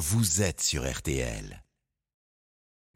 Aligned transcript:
vous 0.00 0.40
êtes 0.40 0.62
sur 0.62 0.90
RTL. 0.90 1.62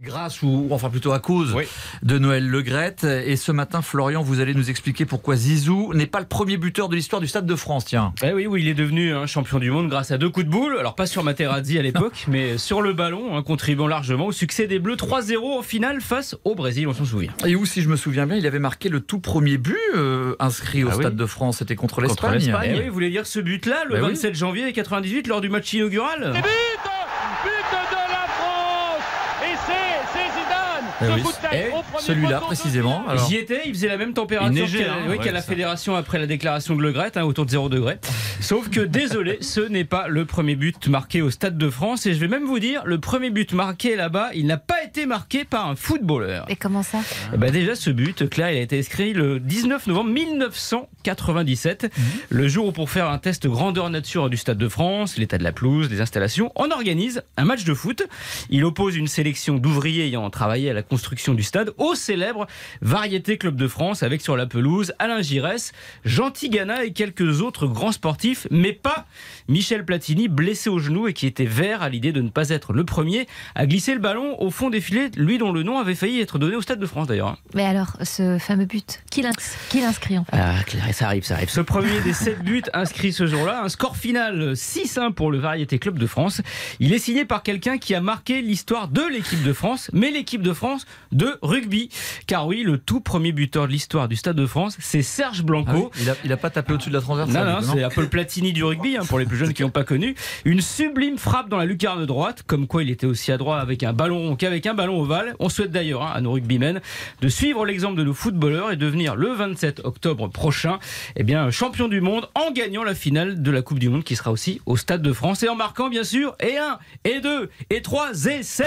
Grâce 0.00 0.42
ou 0.42 0.66
enfin 0.72 0.90
plutôt 0.90 1.12
à 1.12 1.20
cause 1.20 1.54
Oui. 1.54 1.64
de 2.02 2.18
Noël 2.18 2.46
Legrette. 2.48 3.04
Et 3.04 3.36
ce 3.36 3.52
matin, 3.52 3.80
Florian, 3.80 4.22
vous 4.22 4.40
allez 4.40 4.52
nous 4.52 4.68
expliquer 4.68 5.06
pourquoi 5.06 5.36
Zizou 5.36 5.92
n'est 5.94 6.08
pas 6.08 6.18
le 6.18 6.26
premier 6.26 6.56
buteur 6.56 6.88
de 6.88 6.96
l'histoire 6.96 7.20
du 7.20 7.28
Stade 7.28 7.46
de 7.46 7.54
France. 7.54 7.84
Tiens. 7.84 8.12
Eh 8.22 8.32
oui, 8.32 8.46
oui, 8.46 8.62
il 8.62 8.68
est 8.68 8.74
devenu 8.74 9.12
champion 9.26 9.60
du 9.60 9.70
monde 9.70 9.88
grâce 9.88 10.10
à 10.10 10.18
deux 10.18 10.28
coups 10.30 10.46
de 10.46 10.50
boule. 10.50 10.76
Alors 10.80 10.96
pas 10.96 11.06
sur 11.06 11.22
Materazzi 11.22 11.78
à 11.78 11.82
l'époque, 11.82 12.24
mais 12.28 12.58
sur 12.58 12.82
le 12.82 12.92
ballon, 12.92 13.36
hein, 13.36 13.42
contribuant 13.44 13.86
largement 13.86 14.26
au 14.26 14.32
succès 14.32 14.66
des 14.66 14.80
Bleus 14.80 14.96
3-0 14.96 15.58
en 15.58 15.62
finale 15.62 16.00
face 16.00 16.34
au 16.44 16.56
Brésil, 16.56 16.88
on 16.88 16.92
s'en 16.92 17.04
souvient. 17.04 17.32
Et 17.46 17.54
où, 17.54 17.64
si 17.64 17.80
je 17.80 17.88
me 17.88 17.96
souviens 17.96 18.26
bien, 18.26 18.36
il 18.36 18.46
avait 18.48 18.58
marqué 18.58 18.88
le 18.88 19.00
tout 19.00 19.20
premier 19.20 19.58
but 19.58 19.76
euh, 19.94 20.34
inscrit 20.40 20.82
au 20.82 20.88
Ah 20.90 20.96
oui. 20.96 21.02
Stade 21.04 21.16
de 21.16 21.26
France. 21.26 21.58
C'était 21.58 21.76
contre 21.76 22.02
Contre 22.04 22.28
l'Espagne. 22.30 22.66
Eh 22.66 22.72
oui. 22.72 22.78
oui, 22.80 22.88
vous 22.88 22.94
voulez 22.94 23.10
dire 23.10 23.26
ce 23.28 23.38
but-là, 23.38 23.84
le 23.84 23.92
Bah 23.94 24.00
oui. 24.02 24.08
27 24.08 24.34
janvier 24.34 24.72
98, 24.72 25.28
lors 25.28 25.40
du 25.40 25.48
match 25.50 25.72
inaugural 25.72 26.32
But 26.34 26.40
de 26.40 28.10
la 28.10 28.26
France 28.26 29.02
Et 29.42 29.54
c'est 29.66 29.72
c'est 30.12 30.28
Zidane 30.32 30.83
Eh 31.00 31.04
oui. 31.06 31.22
Eh, 31.52 31.70
Celui-là, 31.98 32.40
précisément. 32.40 33.04
Alors, 33.08 33.26
J'y 33.28 33.36
étais, 33.36 33.62
il 33.66 33.74
faisait 33.74 33.88
la 33.88 33.96
même 33.96 34.12
température 34.12 34.66
qu'à 34.66 34.92
hein, 34.92 34.96
oui, 35.06 35.16
ouais, 35.16 35.18
qu'à 35.18 35.32
la 35.32 35.42
fédération 35.42 35.96
après 35.96 36.18
la 36.18 36.26
déclaration 36.26 36.76
de 36.76 36.82
Le 36.82 36.92
Gret, 36.92 37.12
hein, 37.16 37.22
autour 37.22 37.46
de 37.46 37.50
0 37.50 37.68
degré. 37.68 37.98
Sauf 38.40 38.70
que 38.70 38.80
désolé, 38.80 39.38
ce 39.40 39.60
n'est 39.60 39.84
pas 39.84 40.06
le 40.08 40.24
premier 40.24 40.54
but 40.54 40.88
marqué 40.88 41.22
au 41.22 41.30
Stade 41.30 41.58
de 41.58 41.70
France. 41.70 42.06
Et 42.06 42.14
je 42.14 42.20
vais 42.20 42.28
même 42.28 42.44
vous 42.44 42.58
dire, 42.58 42.82
le 42.84 42.98
premier 42.98 43.30
but 43.30 43.52
marqué 43.52 43.96
là-bas, 43.96 44.30
il 44.34 44.46
n'a 44.46 44.58
pas 44.58 44.83
été 44.94 45.06
marqué 45.06 45.44
par 45.44 45.66
un 45.66 45.74
footballeur. 45.74 46.46
Et 46.48 46.54
comment 46.54 46.84
ça 46.84 47.00
ben 47.36 47.50
déjà, 47.50 47.74
ce 47.74 47.90
but, 47.90 48.30
Claire, 48.30 48.52
il 48.52 48.58
a 48.58 48.60
été 48.60 48.78
inscrit 48.78 49.12
le 49.12 49.40
19 49.40 49.88
novembre 49.88 50.10
1997, 50.10 51.92
le 52.30 52.46
jour 52.46 52.66
où, 52.68 52.72
pour 52.72 52.88
faire 52.90 53.08
un 53.08 53.18
test 53.18 53.48
grandeur 53.48 53.90
nature 53.90 54.30
du 54.30 54.36
Stade 54.36 54.56
de 54.56 54.68
France, 54.68 55.18
l'état 55.18 55.36
de 55.36 55.42
la 55.42 55.50
pelouse, 55.50 55.90
les 55.90 56.00
installations, 56.00 56.52
on 56.54 56.70
organise 56.70 57.24
un 57.36 57.44
match 57.44 57.64
de 57.64 57.74
foot. 57.74 58.04
Il 58.50 58.64
oppose 58.64 58.94
une 58.94 59.08
sélection 59.08 59.56
d'ouvriers 59.56 60.06
ayant 60.06 60.30
travaillé 60.30 60.70
à 60.70 60.72
la 60.72 60.82
construction 60.82 61.34
du 61.34 61.42
stade 61.42 61.72
au 61.78 61.96
célèbre 61.96 62.46
Variété 62.80 63.36
Club 63.36 63.56
de 63.56 63.66
France, 63.66 64.04
avec 64.04 64.20
sur 64.20 64.36
la 64.36 64.46
pelouse 64.46 64.92
Alain 65.00 65.22
Giresse, 65.22 65.72
Jean 66.04 66.30
Tigana 66.30 66.84
et 66.84 66.92
quelques 66.92 67.40
autres 67.40 67.66
grands 67.66 67.90
sportifs, 67.90 68.46
mais 68.52 68.72
pas 68.72 69.06
Michel 69.48 69.84
Platini, 69.84 70.28
blessé 70.28 70.70
au 70.70 70.78
genou 70.78 71.08
et 71.08 71.14
qui 71.14 71.26
était 71.26 71.46
vert 71.46 71.82
à 71.82 71.88
l'idée 71.88 72.12
de 72.12 72.20
ne 72.20 72.28
pas 72.30 72.50
être 72.50 72.72
le 72.72 72.84
premier 72.84 73.26
à 73.56 73.66
glisser 73.66 73.94
le 73.94 74.00
ballon 74.00 74.40
au 74.40 74.50
fond 74.50 74.70
des 74.70 74.83
lui 74.90 75.38
dont 75.38 75.52
le 75.52 75.62
nom 75.62 75.78
avait 75.78 75.94
failli 75.94 76.20
être 76.20 76.38
donné 76.38 76.56
au 76.56 76.62
Stade 76.62 76.78
de 76.78 76.86
France 76.86 77.06
d'ailleurs. 77.06 77.36
Mais 77.54 77.64
alors, 77.64 77.96
ce 78.02 78.38
fameux 78.38 78.64
but, 78.66 79.00
qui 79.10 79.22
l'ins- 79.22 79.30
qui 79.68 79.80
l'inscrit 79.80 80.18
en 80.18 80.24
fait? 80.24 80.36
Ah, 80.36 80.54
Claire, 80.66 80.84
ça 80.92 81.06
arrive, 81.06 81.24
ça 81.24 81.34
arrive. 81.34 81.50
Ce 81.50 81.60
premier 81.60 82.00
des 82.00 82.12
7 82.12 82.38
buts 82.44 82.62
inscrits 82.72 83.12
ce 83.12 83.26
jour-là, 83.26 83.62
un 83.64 83.68
score 83.68 83.96
final 83.96 84.52
6-1 84.54 85.12
pour 85.12 85.30
le 85.30 85.38
Variété 85.38 85.78
Club 85.78 85.98
de 85.98 86.06
France. 86.06 86.40
Il 86.80 86.92
est 86.92 86.98
signé 86.98 87.24
par 87.24 87.42
quelqu'un 87.42 87.78
qui 87.78 87.94
a 87.94 88.00
marqué 88.00 88.42
l'histoire 88.42 88.88
de 88.88 89.02
l'équipe 89.10 89.42
de 89.42 89.52
France, 89.52 89.90
mais 89.92 90.10
l'équipe 90.10 90.42
de 90.42 90.52
France 90.52 90.86
de 91.12 91.36
rugby. 91.42 91.88
Car 92.26 92.46
oui, 92.46 92.62
le 92.62 92.78
tout 92.78 93.00
premier 93.00 93.32
buteur 93.32 93.66
de 93.66 93.72
l'histoire 93.72 94.08
du 94.08 94.16
Stade 94.16 94.36
de 94.36 94.46
France, 94.46 94.76
c'est 94.80 95.02
Serge 95.02 95.38
ah 95.38 95.40
oui, 95.40 95.44
Blanco. 95.46 95.90
il, 96.00 96.10
a, 96.10 96.14
il 96.24 96.32
a 96.32 96.36
pas 96.36 96.50
tapé 96.50 96.72
au-dessus 96.74 96.90
de 96.90 96.94
la 96.94 97.00
transversale. 97.00 97.46
Non, 97.46 97.60
non, 97.60 97.72
c'est 97.74 97.82
un 97.82 97.88
peu 97.90 98.00
le 98.02 98.08
Platini 98.08 98.52
du 98.52 98.64
rugby, 98.64 98.96
hein, 98.96 99.04
pour 99.08 99.18
les 99.18 99.26
plus 99.26 99.36
jeunes 99.36 99.52
qui 99.52 99.62
n'ont 99.62 99.70
pas 99.70 99.84
connu. 99.84 100.14
Une 100.44 100.60
sublime 100.60 101.18
frappe 101.18 101.48
dans 101.48 101.56
la 101.56 101.64
lucarne 101.64 102.04
droite, 102.06 102.42
comme 102.46 102.66
quoi 102.66 102.82
il 102.82 102.90
était 102.90 103.06
aussi 103.06 103.32
adroit 103.32 103.60
avec 103.60 103.82
un 103.82 103.92
ballon 103.92 104.18
rond 104.18 104.36
qu'avec 104.36 104.66
un 104.66 104.73
ballon 104.74 105.00
ovale. 105.00 105.34
On 105.38 105.48
souhaite 105.48 105.70
d'ailleurs 105.70 106.02
hein, 106.02 106.12
à 106.14 106.20
nos 106.20 106.32
rugbymen 106.32 106.80
de 107.20 107.28
suivre 107.28 107.64
l'exemple 107.64 107.96
de 107.96 108.04
nos 108.04 108.14
footballeurs 108.14 108.70
et 108.70 108.76
devenir 108.76 109.16
le 109.16 109.28
27 109.28 109.80
octobre 109.84 110.28
prochain 110.28 110.78
eh 111.16 111.24
champion 111.50 111.88
du 111.88 112.00
monde 112.00 112.28
en 112.34 112.52
gagnant 112.52 112.84
la 112.84 112.94
finale 112.94 113.42
de 113.42 113.50
la 113.50 113.62
Coupe 113.62 113.78
du 113.78 113.88
Monde 113.88 114.04
qui 114.04 114.16
sera 114.16 114.30
aussi 114.30 114.60
au 114.66 114.76
Stade 114.76 115.02
de 115.02 115.12
France 115.12 115.42
et 115.42 115.48
en 115.48 115.56
marquant 115.56 115.88
bien 115.88 116.04
sûr 116.04 116.36
et 116.40 116.56
1, 116.56 116.78
et 117.04 117.20
2, 117.20 117.50
et 117.70 117.82
3, 117.82 118.26
et 118.26 118.42
7. 118.42 118.66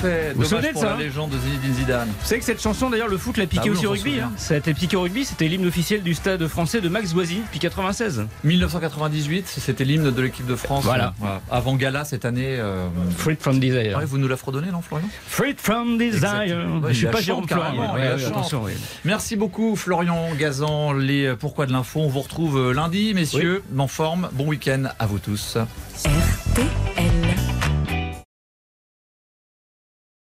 Parfait. 0.00 0.32
Vous 0.34 0.44
Dommage 0.48 0.72
pour 0.72 0.80
ça, 0.82 0.88
la 0.88 0.94
hein 0.94 0.98
légende 0.98 1.30
de 1.30 1.38
Zinedine 1.38 1.74
Zidane. 1.74 2.08
Vous 2.08 2.26
savez 2.26 2.38
que 2.40 2.44
cette 2.46 2.62
chanson, 2.62 2.90
d'ailleurs, 2.90 3.08
le 3.08 3.16
foot 3.18 3.36
l'a 3.36 3.46
piqué 3.46 3.62
Ah 3.64 3.68
oui, 3.68 3.76
aussi 3.76 3.86
au 3.86 3.90
rugby. 3.92 4.20
hein. 4.20 4.32
Ça 4.36 4.54
a 4.54 4.56
été 4.58 4.74
piqué 4.74 4.96
au 4.96 5.02
rugby, 5.02 5.24
c'était 5.24 5.48
l'hymne 5.48 5.66
officiel 5.66 6.02
du 6.02 6.14
Stade 6.14 6.46
français 6.48 6.80
de 6.80 6.88
Max 6.88 7.14
Guazzini 7.14 7.40
depuis 7.40 7.58
96. 7.58 8.26
1998, 8.44 9.46
c'était 9.58 9.84
l'hymne 9.84 10.10
de 10.10 10.22
l'équipe 10.22 10.46
de 10.46 10.56
France. 10.56 10.84
Voilà. 10.84 11.14
Avant 11.50 11.76
Gala 11.76 12.04
cette 12.04 12.24
année. 12.24 12.56
euh, 12.58 12.86
Free 13.16 13.36
from 13.38 13.58
Desire. 13.58 13.96
ouais, 13.98 14.04
vous 14.04 14.18
nous 14.18 14.28
la 14.28 14.36
fredonnez, 14.36 14.70
non, 14.70 14.82
Florian? 14.82 15.08
Free 15.28 15.54
from 15.56 15.98
Desire. 15.98 16.66
Ouais, 16.82 16.92
je 16.92 16.98
suis 16.98 17.06
pas 17.06 17.20
Jérôme 17.20 17.46
carrément, 17.46 17.94
Ouais, 17.94 18.24
attention, 18.24 18.62
oui. 18.64 18.72
Merci 19.04 19.36
beaucoup, 19.36 19.76
Florian 19.76 20.28
Gazan. 20.38 20.92
Les 20.92 21.34
Pourquoi 21.38 21.66
de 21.66 21.72
l'info, 21.72 22.00
on 22.00 22.08
vous 22.08 22.20
retrouve 22.20 22.72
lundi, 22.72 23.14
messieurs. 23.14 23.62
En 23.78 23.88
forme. 23.88 24.28
Bon 24.32 24.46
week-end 24.46 24.84
à 24.98 25.06
vous 25.06 25.18
tous. 25.18 25.56
RTL. 26.04 26.85